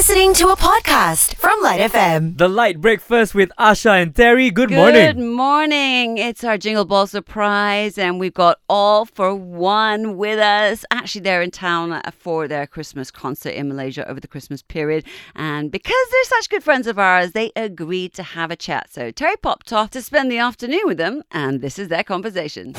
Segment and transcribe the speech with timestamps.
[0.00, 2.38] listening to a podcast from LITE FM.
[2.38, 4.50] The LITE Breakfast with Asha and Terry.
[4.50, 5.14] Good Good morning.
[5.14, 6.16] Good morning.
[6.16, 10.86] It's our Jingle Ball surprise, and we've got All-4-One with us.
[10.90, 15.04] Actually, they're in town for their Christmas concert in Malaysia over the Christmas period.
[15.36, 18.90] And because they're such good friends of ours, they agreed to have a chat.
[18.90, 22.74] So Terry popped off to spend the afternoon with them, and this is their conversation.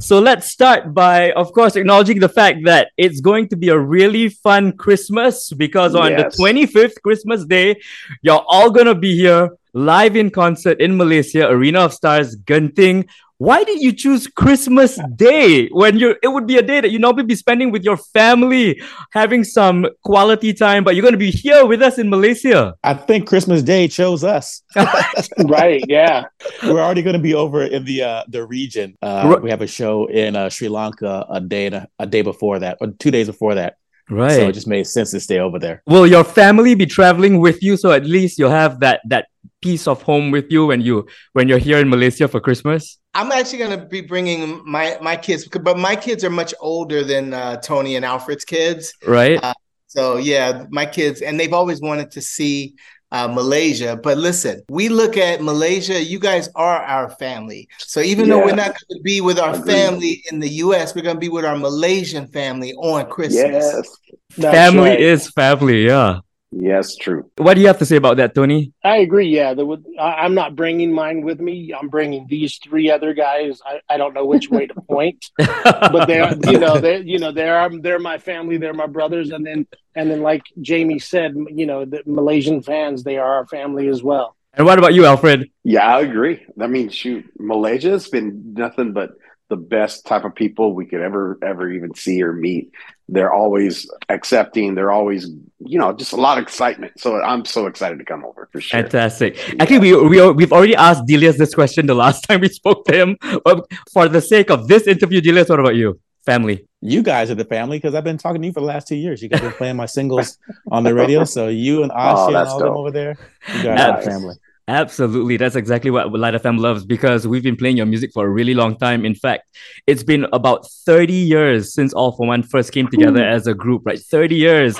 [0.00, 3.78] So let's start by, of course, acknowledging the fact that it's going to be a
[3.78, 6.36] really fun Christmas because on Yes.
[6.36, 7.80] the 25th, Christmas Day,
[8.22, 13.06] you're all going to be here live in concert in Malaysia, Arena of Stars, Genting.
[13.38, 16.98] Why did you choose Christmas Day when you're it would be a day that you
[16.98, 21.30] normally be spending with your family, having some quality time, but you're going to be
[21.30, 22.74] here with us in Malaysia?
[22.82, 24.62] I think Christmas Day chose us.
[25.44, 25.84] right.
[25.86, 26.24] Yeah.
[26.64, 28.98] We're already going to be over in the uh, the region.
[29.02, 32.22] Uh, we have a show in uh, Sri Lanka a day and a, a day
[32.22, 33.76] before that, or two days before that.
[34.10, 34.32] Right.
[34.32, 35.82] So it just made sense to stay over there.
[35.86, 39.28] Will your family be traveling with you so at least you'll have that that
[39.60, 42.98] piece of home with you when you when you're here in Malaysia for Christmas?
[43.14, 47.04] I'm actually going to be bringing my my kids, but my kids are much older
[47.04, 48.92] than uh, Tony and Alfred's kids.
[49.06, 49.42] Right?
[49.42, 49.54] Uh,
[49.88, 52.76] So yeah, my kids, and they've always wanted to see
[53.12, 53.98] uh, Malaysia.
[54.02, 56.02] But listen, we look at Malaysia.
[56.02, 57.68] You guys are our family.
[57.78, 61.02] So even though we're not going to be with our family in the U.S., we're
[61.02, 63.64] going to be with our Malaysian family on Christmas.
[63.64, 63.98] Yes.
[64.36, 65.00] That's family right.
[65.00, 66.20] is family, yeah.
[66.50, 67.30] Yes, true.
[67.36, 68.72] What do you have to say about that, Tony?
[68.82, 69.28] I agree.
[69.28, 69.66] Yeah, the,
[70.00, 71.74] I- I'm not bringing mine with me.
[71.78, 73.60] I'm bringing these three other guys.
[73.66, 77.32] I, I don't know which way to point, but they're you know they you know
[77.32, 78.56] they're um, they're my family.
[78.56, 83.02] They're my brothers, and then and then like Jamie said, you know the Malaysian fans
[83.04, 84.34] they are our family as well.
[84.54, 85.50] and what about you, Alfred?
[85.64, 86.46] Yeah, I agree.
[86.58, 89.10] I mean, shoot, Malaysia has been nothing but
[89.48, 92.70] the best type of people we could ever, ever even see or meet.
[93.08, 94.74] They're always accepting.
[94.74, 97.00] They're always, you know, just a lot of excitement.
[97.00, 98.82] So I'm so excited to come over for sure.
[98.82, 99.38] Fantastic.
[99.58, 102.94] Actually, we, we we've already asked Delious this question the last time we spoke to
[102.94, 103.16] him.
[103.44, 105.98] But for the sake of this interview, Delious, what about you?
[106.26, 106.66] Family.
[106.82, 108.96] You guys are the family because I've been talking to you for the last two
[108.96, 109.22] years.
[109.22, 110.36] You guys have been playing my singles
[110.70, 111.24] on the radio.
[111.24, 113.16] So you and oh, Asha and that's all them over there,
[113.48, 113.88] you guys Nice.
[113.88, 114.34] are the family.
[114.68, 115.38] Absolutely.
[115.38, 118.52] That's exactly what LITE FM loves because we've been playing your music for a really
[118.52, 119.06] long time.
[119.06, 119.48] In fact,
[119.86, 123.98] it's been about 30 years since All-4-One first came together as a group, right?
[123.98, 124.78] 30 years.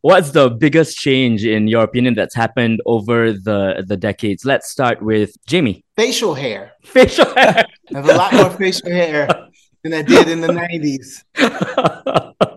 [0.00, 4.44] What's the biggest change, in your opinion, that's happened over the, the decades?
[4.44, 5.84] Let's start with Jamie.
[5.96, 6.72] Facial hair.
[6.82, 7.64] Facial hair.
[7.94, 9.28] I have a lot more facial hair
[9.82, 11.24] than I did in the 90s.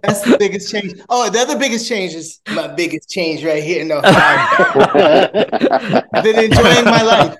[0.03, 0.93] That's the biggest change.
[1.09, 3.83] Oh, the other biggest change is my biggest change right here.
[3.83, 5.31] No, I've
[6.23, 7.35] been enjoying my life.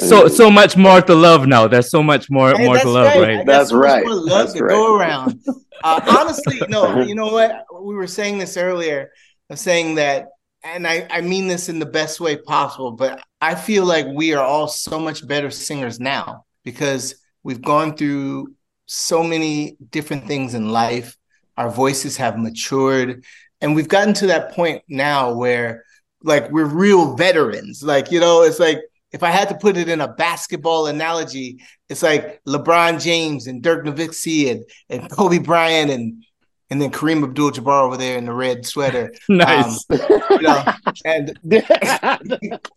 [0.00, 1.68] so so much more to love now.
[1.68, 3.20] There's so much more Hey, more to love, right.
[3.20, 3.46] Right?
[3.46, 4.04] got That's so right.
[4.04, 4.72] more love That's to right.
[4.72, 5.40] go around.
[5.84, 7.02] Uh, honestly, no.
[7.02, 7.64] You know what?
[7.80, 9.10] We were saying this earlier.
[9.48, 10.26] I'm saying that,
[10.64, 12.90] and I, I mean this in the best way possible.
[12.92, 17.96] But I feel like we are all so much better singers now because we've gone
[17.96, 18.54] through
[18.88, 21.16] so many different things in life.
[21.56, 23.24] Our voices have matured,
[23.60, 25.84] and we've gotten to that point now where,
[26.22, 27.82] like, we're real veterans.
[27.82, 28.80] Like, you know, it's like
[29.12, 33.62] if I had to put it in a basketball analogy, it's like LeBron James and
[33.62, 36.24] Dirk Nowitzki and, and Kobe Bryant and
[36.70, 39.12] and then Kareem Abdul-Jabbar over there in the red sweater.
[39.30, 39.84] Um, nice.
[39.88, 40.64] You know,
[41.04, 41.38] and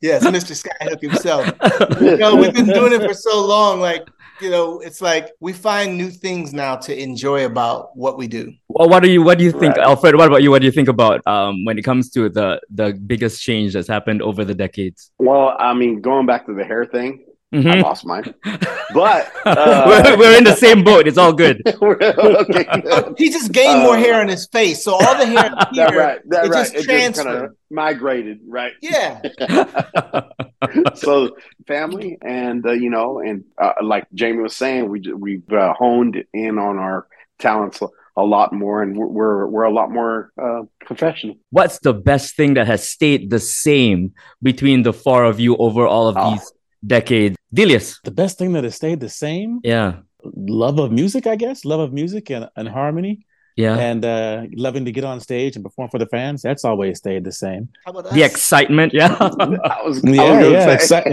[0.02, 0.56] yes, Mr.
[0.56, 1.48] Skyhook himself.
[2.00, 3.82] You know, we've been doing it for so long.
[3.82, 4.08] Like,
[4.42, 8.54] you know, it's like we find new things now to enjoy about what we do.
[8.70, 9.86] Well, what do you what do you think, Right.
[9.88, 10.16] Alfred?
[10.16, 10.52] What about you?
[10.52, 13.88] What do you think about um when it comes to the the biggest change that's
[13.88, 15.12] happened over the decades?
[15.20, 17.84] well, I mean, going back to the hair thing, I Mhm.
[17.84, 18.34] lost mine.
[18.94, 21.06] But we're, uh, we're in the same boat.
[21.08, 21.62] It's all good.
[21.84, 23.16] okay, good.
[23.18, 26.00] He just gained more Uh, hair on his face, so all the hair That here,
[26.00, 26.20] right.
[26.30, 26.60] That it right.
[26.64, 27.44] just It transferred.
[27.46, 28.72] of migrated, right?
[28.82, 29.20] Yeah,
[30.96, 31.36] so
[31.68, 36.24] family and uh, you know and uh, like jamie was saying we we've uh, honed
[36.34, 37.08] in on our
[37.40, 41.80] talents a, a lot more and we're we're, we're a lot more uh, professional What's
[41.80, 46.08] the best thing that has stayed the same between the four of you over all
[46.08, 46.32] of Oh.
[46.32, 46.52] these
[46.86, 47.36] decades?
[47.54, 48.00] Delious.
[48.04, 49.92] The best thing that has stayed the same, Yeah.
[50.24, 53.26] love of music, I guess, love of music and, and harmony,
[53.62, 53.78] Yeah.
[53.90, 56.42] and uh, loving to get on stage and perform for the fans.
[56.42, 57.70] That's always stayed the same.
[57.86, 58.94] how about the excitement.
[58.94, 59.16] Yeah.
[59.20, 61.04] I was, I Yeah, was yeah, say.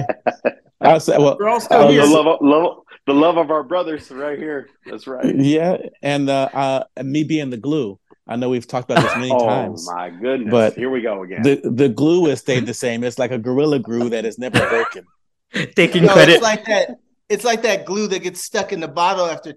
[0.80, 2.02] I say, well, We're all still uh, here.
[2.06, 4.68] the love, of, love, the love of our brothers right here.
[4.86, 5.34] That's right.
[5.36, 7.98] yeah, and uh, uh, me being the glue.
[8.30, 9.88] I know we've talked about this many Oh times.
[9.88, 10.50] Oh my goodness!
[10.50, 11.42] But here we go again.
[11.42, 13.02] The the glue has stayed the same.
[13.02, 15.04] It's like a gorilla glue that is never broken.
[15.74, 16.34] Taking No, credit.
[16.34, 16.98] it's like that.
[17.30, 19.54] It's like that glue that gets stuck in the bottle after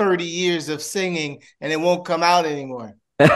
[0.00, 2.96] t- thirty years of singing, and it won't come out anymore.
[3.20, 3.28] you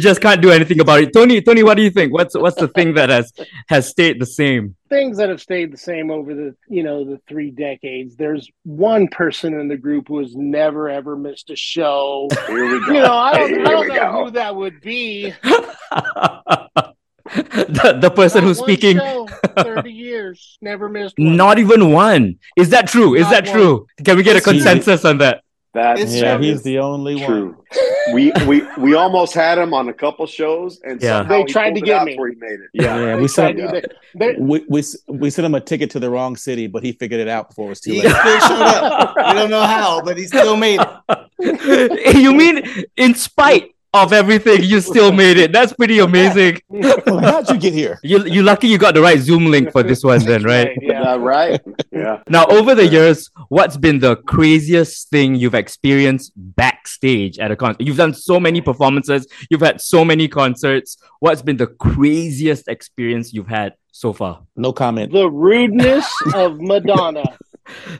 [0.00, 1.12] just can't do anything about it.
[1.12, 2.12] Tony, Tony, what do you think?
[2.12, 3.32] What's what's the thing that has
[3.68, 4.76] has stayed the same?
[4.88, 8.16] Things that have stayed the same over the you know the three decades.
[8.16, 12.28] There's one person in the group who has never ever missed a show.
[12.46, 12.92] Here we go.
[12.94, 14.24] You know, I don't, Here I don't know go.
[14.24, 15.34] who that would be.
[17.34, 19.15] the, the person Not who's speaking show,
[19.58, 21.18] Thirty years, never missed.
[21.18, 21.36] One.
[21.36, 22.38] not even one.
[22.56, 23.14] Is that true?
[23.14, 23.54] Is Not that one.
[23.54, 23.86] true?
[24.04, 25.42] Can we get a consensus on that?
[25.74, 26.46] That's It's Yeah, true.
[26.46, 27.54] he's the only one.
[28.14, 31.18] we we we almost had him on a couple shows, and Yeah.
[31.18, 32.12] somehow They tried pulled to get out me.
[32.12, 32.70] before he made it.
[32.72, 33.82] Yeah, They we sent to- they-
[34.32, 37.20] they- we, we we sent him a ticket to the wrong city, but he figured
[37.20, 38.10] it out before it was too He late.
[38.10, 39.16] still showed up.
[39.16, 42.16] We don't know how, but he still made it.
[42.16, 42.62] you mean
[42.96, 45.52] in spite of everything, you still made it?
[45.52, 46.60] That's pretty amazing.
[47.06, 47.98] How'd you get here?
[48.02, 50.70] You you lucky you got the right Zoom link for this one then, right?
[50.82, 51.02] Yeah.
[51.06, 51.60] Yeah, right.
[51.92, 52.22] Yeah.
[52.28, 57.82] Now, over the years, what's been the craziest thing you've experienced backstage at a concert?
[57.82, 60.96] You've done so many performances, you've had so many concerts.
[61.20, 64.42] What's been the craziest experience you've had so far?
[64.56, 65.12] No comment.
[65.12, 67.24] The rudeness of Madonna.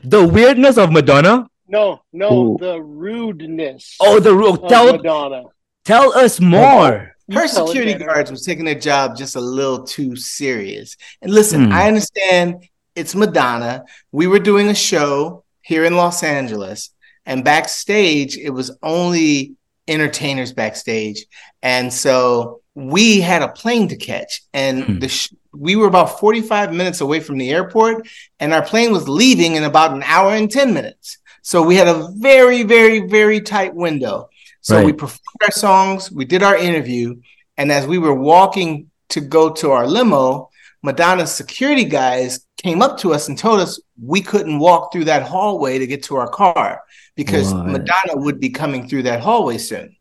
[0.03, 1.49] The weirdness of Madonna?
[1.67, 2.57] No, no, Ooh.
[2.57, 3.97] the rudeness.
[3.99, 5.43] Oh, the ru- of tell Madonna.
[5.87, 7.15] Tell us more.
[7.31, 10.95] Her security guards was taking their job just a little too serious.
[11.21, 11.71] And listen, Hmm.
[11.73, 13.83] I understand it's Madonna.
[14.11, 16.91] We were doing a show here in Los Angeles,
[17.25, 19.55] and backstage, it was only
[19.87, 21.25] entertainers backstage.
[21.61, 24.99] And so we had a plane to catch, and Hmm.
[24.99, 28.07] the sh- we were about 45 minutes away from the airport,
[28.39, 31.17] and our plane was leaving in about an hour and 10 minutes.
[31.41, 34.29] So we had a very, very, very tight window.
[34.67, 37.21] So we performed our songs, we did our interview,
[37.55, 40.49] and as we were walking to go to our limo,
[40.83, 45.23] Madonna's security guys came up to us and told us we couldn't walk through that
[45.23, 46.81] hallway to get to our car
[47.15, 47.65] because What?
[47.67, 49.95] Madonna would be coming through that hallway soon.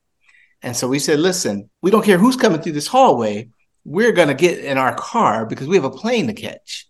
[0.63, 3.51] And so we said, listen, we don't care who's coming through this hallway.
[3.85, 6.89] We're going to get in our car because we have a plane to catch.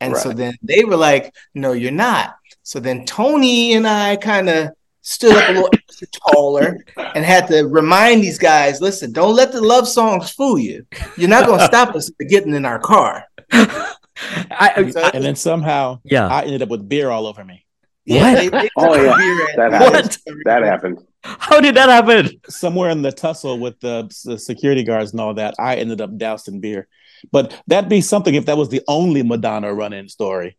[0.00, 2.34] And so then they were like, no, you're not.
[2.62, 4.70] So then Tony and I kind of
[5.02, 9.52] stood up a little extra taller and had to remind these guys, listen, don't let
[9.52, 10.86] the love songs fool you.
[11.16, 13.24] You're not going to stop us from getting in our car.
[13.52, 16.26] I, So- And then somehow yeah.
[16.28, 17.64] I ended up with beer all over me.
[18.04, 18.36] Yeah, What?
[18.40, 19.16] they- they Oh, yeah.
[19.16, 20.18] beer That happened.
[20.44, 20.98] That happened.
[21.22, 22.40] How did that happen?
[22.48, 26.16] Somewhere in the tussle with the, the security guards and all that, I ended up
[26.16, 26.88] dousing beer.
[27.30, 30.56] But that'd be something if that was the only Madonna run-in story.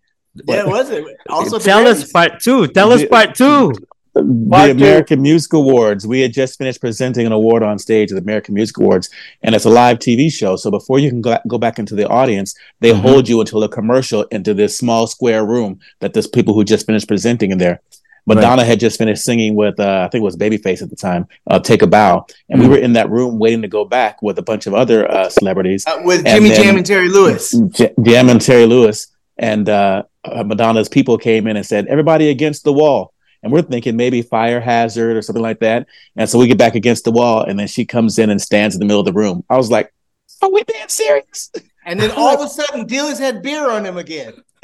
[0.48, 1.04] Yeah, was it?
[1.30, 2.68] Also, Tell us part two.
[2.68, 3.74] Tell us part two.
[4.14, 6.06] The American Music Awards.
[6.06, 9.10] We had just finished presenting an award on stage at the American Music Awards,
[9.42, 10.56] and it's a live TV show.
[10.56, 13.00] So before you can go, go back into the audience, they Mhm.
[13.02, 16.86] hold you until a commercial into this small square room that there's people who just
[16.86, 17.82] finished presenting in there.
[18.28, 21.26] Madonna had just finished singing with, uh, I think it was Babyface at the time,
[21.50, 22.70] uh, "Take a Bow," and we Mhm.
[22.70, 25.86] were in that room waiting to go back with a bunch of other uh, celebrities.
[25.88, 27.52] Uh, with Jimmy then- Jam and Terry Lewis.
[27.72, 29.08] J- Jam and Terry Lewis
[29.40, 33.11] and uh, uh, Madonna's people came in and said, "Everybody against the wall."
[33.44, 35.88] And we're thinking maybe fire hazard or something like that.
[36.16, 38.76] And so we get back against the wall, and then she comes in and stands
[38.76, 39.44] in the middle of the room.
[39.50, 39.94] I was like,
[40.42, 41.52] "Are we being serious?"
[41.86, 44.34] And then all of a sudden, Delious had beer on him again.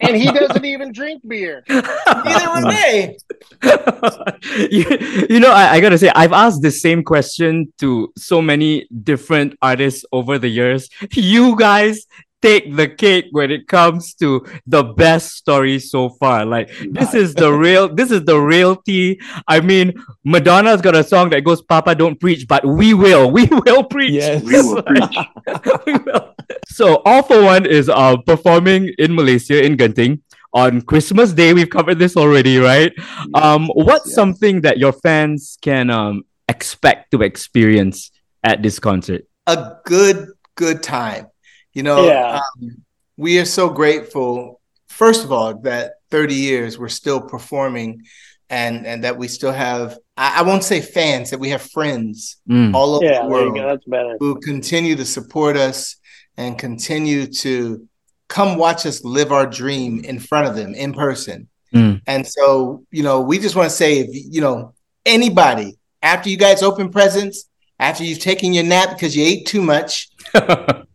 [0.00, 1.64] and he doesn't even drink beer.
[1.68, 3.18] Neither were they.
[4.70, 8.86] you, you know, I, I gotta say, I've asked the same question to so many
[9.02, 10.88] different artists over the years.
[11.12, 12.06] You guys
[12.42, 16.44] take the cake when it comes to the best story so far.
[16.44, 19.20] Like this is the real, this is the realty.
[19.46, 23.46] I mean, Madonna's got a song that goes, "Papa, don't preach," but we will, we
[23.46, 24.12] will preach.
[24.12, 24.42] Yes.
[24.42, 25.16] We will preach.
[25.86, 26.34] we will.
[26.68, 30.20] So, All-4-One is uh, performing in Malaysia in Genting
[30.52, 31.54] on Christmas Day.
[31.54, 32.92] We've covered this already, right?
[33.34, 34.14] Um, what's yes.
[34.14, 38.10] something that your fans can um, expect to experience
[38.42, 39.26] at this concert?
[39.46, 41.29] A good, good time.
[41.74, 42.40] You know, Yeah.
[42.40, 42.82] um,
[43.16, 48.02] we are so grateful, first of all, that 30 years we're still performing
[48.48, 52.36] and, and that we still have, I, I won't say fans, that we have friends
[52.48, 52.74] Mm.
[52.74, 53.54] all over Yeah, the there you world.
[53.56, 53.66] go.
[53.68, 54.16] That's better.
[54.18, 55.96] who continue to support us
[56.36, 57.86] and continue to
[58.28, 61.48] come watch us live our dream in front of them in person.
[61.74, 62.00] Mm.
[62.08, 64.74] And so, you know, we just want to say, if you know,
[65.06, 67.44] anybody after you guys open presents,
[67.78, 70.08] after you've taken your nap because you ate too much,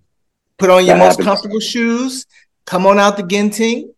[0.58, 1.26] put on your That most happens.
[1.26, 2.26] comfortable shoes,
[2.66, 3.90] come on out to Genting,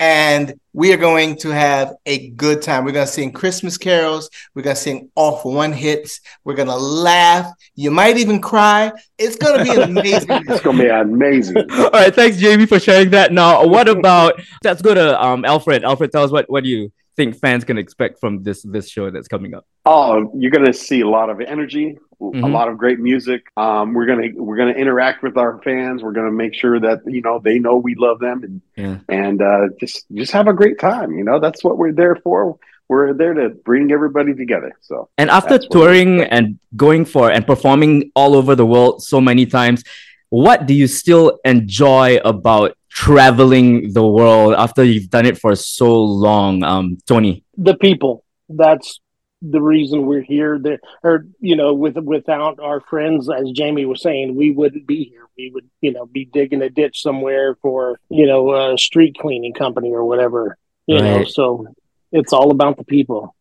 [0.00, 2.84] and we are going to have a good time.
[2.84, 4.30] We're going to sing Christmas carols.
[4.54, 6.20] We're going to sing off one hits.
[6.44, 7.52] We're going to laugh.
[7.76, 8.90] You might even cry.
[9.18, 10.26] It's going to be an amazing.
[10.48, 11.56] It's gonna be amazing.
[11.70, 13.32] All right, thanks, Jamie, for sharing that.
[13.32, 14.40] Now, what about?
[14.64, 15.84] Let's go to um Alfred.
[15.84, 19.10] Alfred, tell us what what do you think fans can expect from this this show
[19.10, 19.66] that's coming up?
[19.86, 22.52] Oh, you're gonna see a lot of energy, a Mhm.
[22.52, 23.42] lot of great music.
[23.56, 26.02] Um, we're gonna we're gonna interact with our fans.
[26.04, 28.98] We're gonna make sure that you know they know we love them and Yeah.
[29.22, 31.10] and uh, just just have a great time.
[31.18, 32.56] You know, that's what we're there for.
[32.88, 34.72] We're there to bring everybody together.
[34.82, 38.66] So And after That's what we touring and going for and performing all over the
[38.66, 39.82] world so many times,
[40.28, 45.90] what do you still enjoy about traveling the world after you've done it for so
[46.04, 47.44] long, um, Tony?
[47.56, 48.24] the people.
[48.48, 49.00] That's
[49.42, 50.58] the reason we're here.
[50.58, 55.04] There, or you know, with without our friends, as Jamie was saying, we wouldn't be
[55.04, 55.26] here.
[55.36, 59.52] We would, you know, be digging a ditch somewhere for you know a street cleaning
[59.54, 60.56] company or whatever.
[60.86, 61.66] You know, so
[62.10, 63.34] it's all about the people.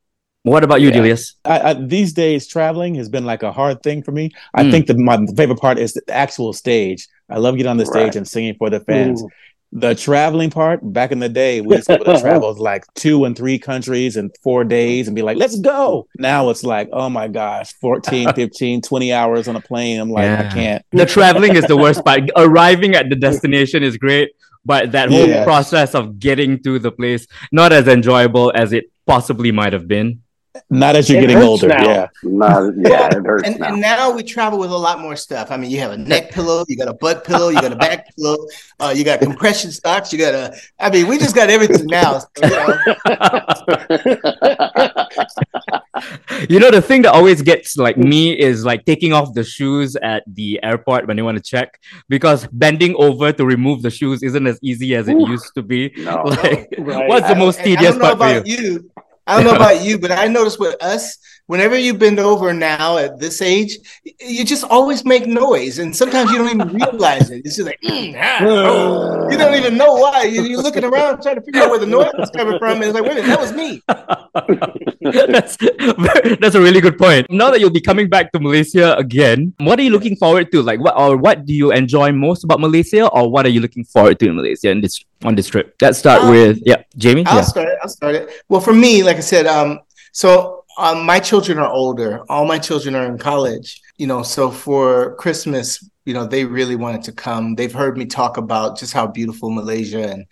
[0.43, 0.95] What about you, Yeah.
[1.01, 1.33] Delious?
[1.45, 4.31] I, I, these days, traveling has been like a hard thing for me.
[4.55, 4.71] I Mm.
[4.71, 7.07] think that my favorite part is the actual stage.
[7.29, 8.15] I love getting on the stage Right.
[8.15, 9.21] and singing for the fans.
[9.21, 9.29] Ooh.
[9.73, 13.37] The traveling part, back in the day, we used to to travel like two and
[13.37, 16.07] three countries in four days and be like, let's go.
[16.17, 19.99] Now it's like, oh my gosh, 14, 15, 20 hours on a plane.
[20.01, 20.85] I'm like, I can't.
[20.91, 22.29] The traveling is the worst part.
[22.35, 24.31] Arriving at the destination is great,
[24.65, 25.45] but that whole Yes.
[25.45, 30.21] process of getting to the place not as enjoyable as it possibly might have been.
[30.69, 31.67] Not as you're It getting older.
[31.69, 31.83] now.
[31.85, 32.07] Yeah.
[32.23, 33.67] not, yeah, it hurts And, now.
[33.69, 35.49] and now we travel with a lot more stuff.
[35.49, 37.75] I mean, you have a neck pillow, you got a butt pillow, you got a
[37.77, 38.35] back pillow,
[38.79, 40.53] uh, you got compression socks, you got a.
[40.79, 42.19] I mean, we just got everything now.
[42.19, 42.77] So, you know,
[46.49, 49.95] you know the thing that always gets like me is like taking off the shoes
[49.97, 51.79] at the airport when you want to check
[52.09, 55.29] because bending over to remove the shoes isn't as easy as it Ooh.
[55.29, 56.23] used to be No.
[56.25, 57.07] like Right.
[57.07, 58.91] what's the I- most and I tedious don't know part for about you you.
[59.31, 62.97] I don't know about you, but I notice with us, whenever you bend over now
[62.97, 63.77] at this age,
[64.19, 67.41] you just always make noise, and sometimes you don't even realize it.
[67.45, 70.23] It's just like "Mm, ah, oh." you don't even know why.
[70.23, 72.91] You- You're looking around trying to figure out where the noise is coming from, and
[72.91, 73.79] it's like, wait a minute, that was me.
[75.31, 75.55] that's,
[76.43, 77.27] that's a really good point.
[77.31, 80.61] Now that you'll be coming back to Malaysia again, what are you looking forward to?
[80.61, 83.83] Like, what or what do you enjoy most about Malaysia, or what are you looking
[83.85, 85.75] forward to in Malaysia in this on this trip?
[85.81, 87.23] Let's start Um, with yeah, Jamie.
[87.25, 87.41] I'll Yeah.
[87.41, 87.77] start it.
[87.81, 88.29] I'll start it.
[88.49, 89.79] Well, for me, like I said, um,
[90.11, 92.21] so um, my children are older.
[92.29, 93.79] All my children are in college.
[93.97, 97.55] You know, so for Christmas, you know, they really wanted to come.
[97.55, 100.25] They've heard me talk about just how beautiful Malaysia and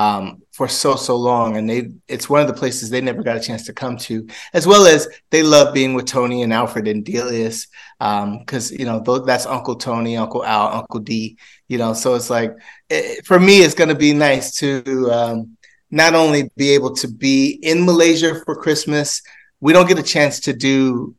[0.00, 3.36] um, for so so long, and they it's one of the places they never got
[3.36, 4.26] a chance to come to.
[4.54, 7.66] As well as they love being with Tony and Alfred and Delious,
[7.98, 11.36] because you know that's Uncle Tony, Uncle Al, Uncle D.
[11.68, 12.52] You know, so it's like
[12.88, 15.10] it, for me, it's going to be nice to.
[15.10, 15.56] Um,
[15.92, 19.22] not only be able to be in Malaysia for Christmas,
[19.58, 21.16] we don't get a chance to do.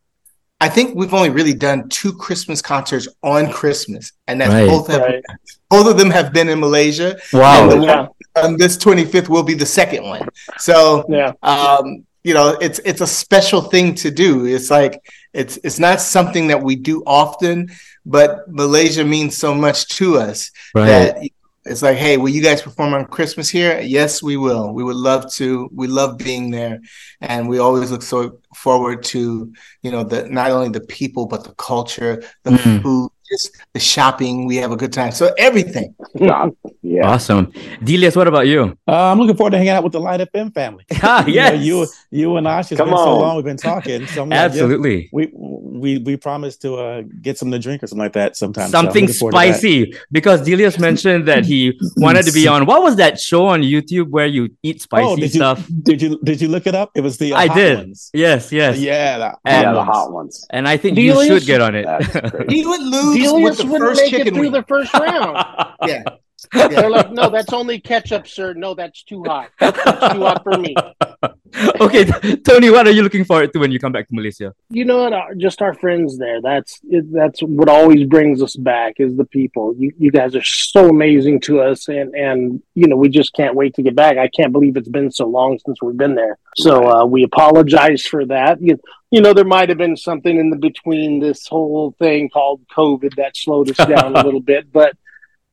[0.62, 4.70] I think we've only really done two Christmas concerts on Christmas, and that's Right.
[4.70, 5.24] both have, Right.
[5.72, 7.18] both of them have been in Malaysia.
[7.34, 7.64] Wow.
[7.64, 7.96] And the Yeah.
[7.98, 8.08] one
[8.46, 10.30] on this 25th will be the second one.
[10.60, 11.32] So Yeah.
[11.42, 14.46] um, you know, it's it's a special thing to do.
[14.46, 14.94] It's like
[15.34, 17.72] it's it's not something that we do often,
[18.06, 20.86] but Malaysia means so much to us Right.
[20.86, 21.18] that
[21.66, 23.80] it's like, hey, will you guys perform on Christmas here?
[23.82, 24.72] Yes, we will.
[24.74, 25.70] We would love to.
[25.74, 26.80] We love being there,
[27.22, 29.52] and we always look so forward to
[29.84, 32.82] you know the not only the people but the culture, the Mhm.
[32.84, 34.46] food, just the shopping.
[34.46, 35.12] We have a good time.
[35.12, 35.96] So everything.
[36.18, 36.54] Stop.
[36.82, 37.08] Yeah.
[37.10, 37.46] Awesome.
[37.82, 38.78] Delious, what about you?
[38.88, 40.84] Uh, I'm looking forward to hanging out with the LITE FM family.
[41.04, 43.20] Ah, You know, you, you and Ash, it's Come been so on.
[43.22, 44.06] long we've been talking.
[44.08, 45.10] So I'm like, yeah, Absolutely.
[45.14, 45.30] we
[45.84, 48.70] we we promised to uh, get something to drink or something like that sometime.
[48.70, 49.54] Something looking forward to that.
[49.60, 51.60] spicy because Delious mentioned that he
[52.06, 55.16] wanted to be on what was that show on YouTube where you eat spicy oh,
[55.16, 55.58] did you, stuff?
[55.90, 56.90] Did you did you look it up?
[57.00, 57.78] It was the uh, I hot did.
[57.78, 58.10] ones.
[58.14, 58.78] Yes, yes.
[58.80, 59.90] Yeah, the And- yeah, the ones.
[59.90, 60.48] hot ones.
[60.52, 61.28] And I think Delious?
[61.28, 61.86] you should get on it.
[61.86, 62.52] That's.
[62.54, 64.52] He would lose with Delious the wouldn't first make it chicken through wing.
[64.54, 65.46] the first round.
[65.88, 66.04] Yeah.
[66.54, 68.54] They're like, no, that's only ketchup, sir.
[68.54, 69.52] No, that's too hot.
[69.60, 70.76] That's too hot for me.
[71.82, 72.06] okay,
[72.46, 74.54] Tony, what are you looking forward to when you come back to Malaysia?
[74.70, 75.38] You know what?
[75.38, 76.42] Just our friends there.
[76.42, 79.76] That's it, that's what always brings us back is the people.
[79.78, 83.56] You you guys are so amazing to us, and and you know we just can't
[83.56, 84.18] wait to get back.
[84.18, 86.38] I can't believe it's been so long since we've been there.
[86.58, 88.62] So uh, we apologize for that.
[88.62, 88.80] You,
[89.10, 93.16] you know there might have been something in the between this whole thing called COVID
[93.16, 94.96] that slowed us down a little bit, but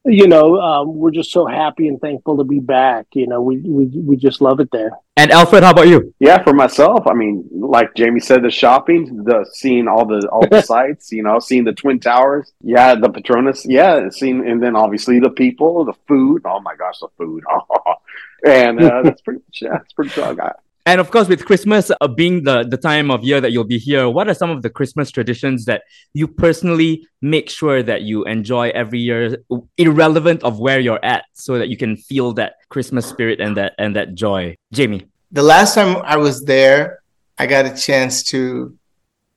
[0.09, 3.07] you know um, we're just so happy and thankful to be back.
[3.12, 4.91] You know we we we just love it there.
[5.17, 6.15] And Alfred, how about you?
[6.21, 10.47] Yeah, for myself, I mean, like Jamie said, the shopping, the seeing all the all
[10.49, 14.77] the sites, you know, seeing the twin towers, yeah, the Petronas, yeah, seeing, and then
[14.77, 16.43] obviously the people, the food.
[16.45, 17.43] Oh my gosh, the food,
[18.47, 20.61] and uh, that's pretty much yeah, that's pretty much all I got.
[20.88, 23.76] And of course, with Christmas uh, being the, the time of year that you'll be
[23.76, 25.83] here, what are some of the Christmas traditions that
[26.14, 29.37] you personally make sure that you enjoy every year,
[29.76, 33.75] irrelevant of where you're at, so that you can feel that Christmas spirit and that
[33.76, 34.57] and that joy?
[34.73, 35.04] Jamie.
[35.30, 37.00] the last time I was there,
[37.37, 38.75] I got a chance to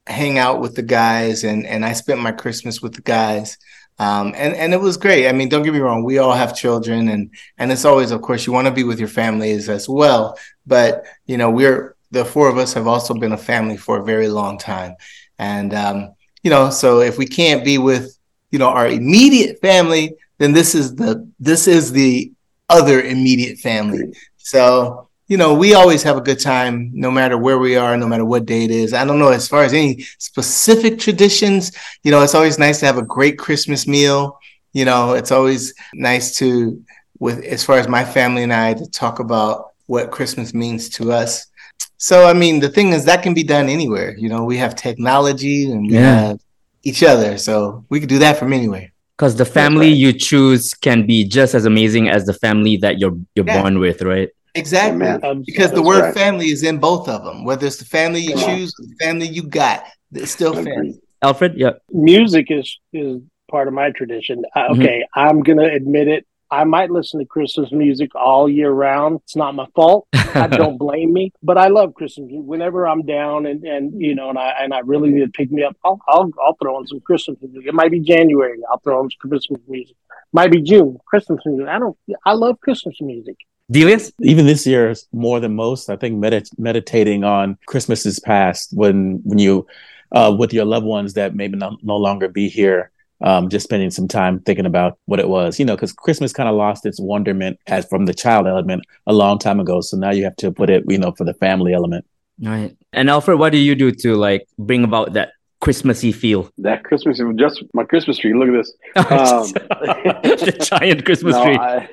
[0.07, 3.57] hang out with the guys, and and I spent my Christmas with the guys.
[4.01, 5.27] Um, and and it was great.
[5.27, 6.03] I mean, don't get me wrong.
[6.03, 7.29] We all have children, and
[7.59, 10.39] and it's always, of course, you want to be with your families as well.
[10.65, 14.03] But you know, we're the four of us have also been a family for a
[14.03, 14.95] very long time,
[15.37, 18.17] and um, you know, so if we can't be with
[18.49, 22.31] you know our immediate family, then this is the this is the
[22.69, 24.15] other immediate family.
[24.37, 28.05] So you know, we always have a good time no matter where we are, no
[28.05, 28.93] matter what day it is.
[28.93, 31.71] I don't know, as far as any specific traditions,
[32.03, 34.37] you know, it's always nice to have a great Christmas meal.
[34.73, 36.83] You know, it's always nice to,
[37.19, 41.13] with as far as my family and I, to talk about what Christmas means to
[41.13, 41.47] us.
[41.95, 44.13] So, I mean, the thing is, that can be done anywhere.
[44.17, 46.23] You know, we have technology and we Yeah.
[46.23, 46.39] have
[46.83, 47.37] each other.
[47.37, 48.91] So we could do that from anywhere.
[49.17, 53.17] Because the family you choose can be just as amazing as the family that you're
[53.35, 53.61] you're Yeah.
[53.61, 54.27] born with, right?
[54.55, 55.05] Exactly.
[55.05, 55.23] Amen.
[55.23, 56.13] Um, because the word right.
[56.13, 57.45] family is in both of them.
[57.45, 58.45] Whether it's the family you Yeah.
[58.57, 60.99] choose, or the family you got, it's still family.
[61.21, 61.73] Alfred, yeah.
[61.91, 64.43] music is is part of my tradition.
[64.55, 64.79] Uh, Mhm.
[64.79, 66.25] okay, I'm gonna admit it.
[66.49, 69.21] I might listen to Christmas music all year round.
[69.23, 70.05] It's not my fault.
[70.13, 72.45] I don't blame me, but I love Christmas music.
[72.45, 75.49] Whenever I'm down and, and you know, and I and I really need to pick
[75.51, 77.67] me up, I'll, I'll I'll throw on some Christmas music.
[77.67, 78.57] It might be January.
[78.69, 79.95] I'll throw on some Christmas music.
[80.33, 80.97] Might be June.
[81.05, 81.67] Christmas music.
[81.67, 81.97] I don't.
[82.25, 83.37] I love Christmas music.
[83.71, 84.11] Delious?
[84.21, 85.89] even this year is more than most.
[85.89, 89.65] I think medit- meditating on Christmases past when when you
[90.11, 92.91] uh, with your loved ones that maybe no, no longer be here.
[93.23, 96.49] Um, just spending some time thinking about what it was, you know, because Christmas kind
[96.49, 99.79] of lost its wonderment as from the child element a long time ago.
[99.79, 102.03] So now you have to put it, you know, for the family element.
[102.41, 102.75] Right.
[102.93, 106.51] And Alfred, what do you do to like bring about that Christmassy feel?
[106.57, 108.33] That Christmas, just my Christmas tree.
[108.33, 108.73] Look at this.
[109.11, 111.55] Um, the giant Christmas No, tree.
[111.57, 111.87] I-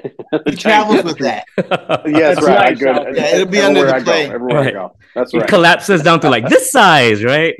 [0.50, 1.44] He travels with that.
[2.06, 2.58] Yes, That's right.
[2.58, 4.30] I nice, go, Yeah, it'll be under the I go, plate.
[4.30, 4.68] Everywhere Right.
[4.68, 4.96] I go.
[5.14, 7.54] That's It collapses down to like this size, right?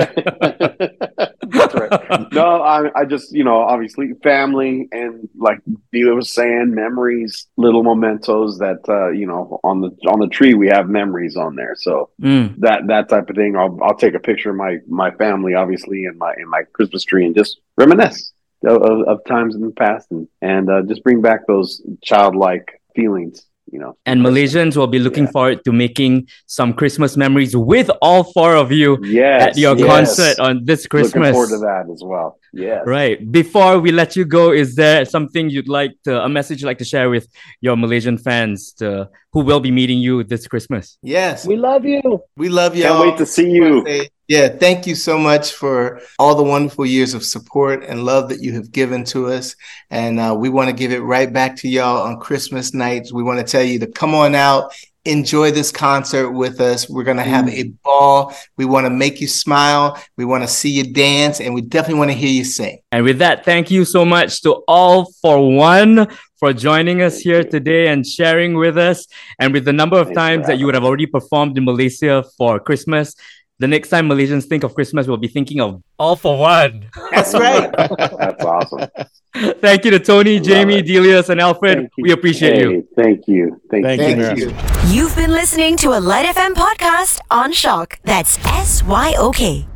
[1.51, 2.29] That's right.
[2.33, 5.61] No, I, I just, you know, obviously family and like
[5.95, 10.55] Dila was saying, memories, little mementos that, uh, you know, on the on the tree
[10.55, 11.75] we have memories on there.
[11.77, 12.59] So Mm.
[12.61, 13.57] that that type of thing.
[13.57, 17.05] I'll I'll take a picture of my my family, obviously, in my in my Christmas
[17.05, 18.33] tree, and just reminisce
[18.65, 22.81] of, of, of times in the past, and and uh, just bring back those childlike
[22.95, 23.45] feelings.
[23.73, 25.31] You know, And Malaysians will be looking Yeah.
[25.37, 29.87] forward to making some Christmas memories with all four of you yes, at your yes.
[29.87, 31.15] concert on this Christmas.
[31.15, 32.39] Looking forward to that as well.
[32.55, 33.31] Yes, Right.
[33.31, 36.79] Before we let you go, is there something you'd like to, a message you'd like
[36.79, 37.27] to share with
[37.61, 40.97] your Malaysian fans to, who will be meeting you this Christmas?
[41.03, 42.23] Yes, We love you.
[42.37, 42.85] we love you.
[42.85, 43.85] Can't wait to see you.
[44.29, 48.43] Yeah, thank you so much for all the wonderful years of support and love that
[48.43, 49.57] you have given to us.
[49.91, 53.11] And uh, we want to give it right back to y'all on Christmas nights.
[53.11, 54.75] We want to tell you to come on out,
[55.07, 56.91] enjoy this concert with us.
[56.91, 58.35] We're going to have a ball.
[58.59, 59.99] We want to make you smile.
[60.19, 62.81] We want to see you dance, and we definitely want to hear you sing.
[62.93, 67.43] And with that, thank you so much to all for one for joining us here
[67.43, 69.07] today and sharing with us.
[69.39, 72.61] And with the number of times that you would have already performed in Malaysia for
[72.61, 73.17] Christmas,
[73.59, 76.89] the next time Malaysians think of Christmas, we'll be thinking of All-4-One.
[77.11, 77.71] That's right.
[77.99, 78.89] That's awesome.
[79.35, 80.87] Thank you to Tony, Love Jamie, it.
[80.87, 81.91] Delious, and Alfred.
[81.99, 82.89] We appreciate you.
[82.97, 83.61] Thank you.
[83.71, 84.09] Thank, Thank you.
[84.09, 84.87] you, Thank Mira.
[84.87, 84.95] you.
[84.95, 87.99] You've been listening to a LITE FM podcast on SYOK.
[88.05, 89.67] That's S Y O K.